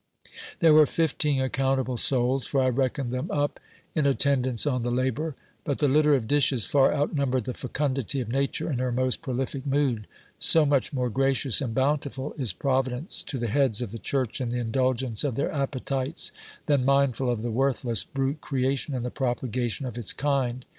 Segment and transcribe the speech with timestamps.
[0.61, 3.59] There were fifteen accountable souls, for I reckoned them up,
[3.93, 8.19] in attendance on the labour; but the litter of dishes far out numbered the fecundity
[8.19, 10.07] of nature in her most prolific mood:
[10.39, 14.49] so much more gracious and bountiful is providence to the heads of the church in
[14.49, 16.31] the indulgence of their appetites,
[16.65, 20.65] than mindful of the worthless brute creation in the propagation of its kind.